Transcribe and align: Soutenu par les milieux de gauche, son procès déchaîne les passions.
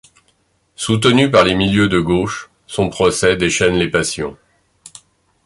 Soutenu 0.75 1.29
par 1.29 1.43
les 1.43 1.53
milieux 1.53 1.87
de 1.87 1.99
gauche, 1.99 2.49
son 2.65 2.89
procès 2.89 3.35
déchaîne 3.35 3.75
les 3.75 3.87
passions. 3.87 4.35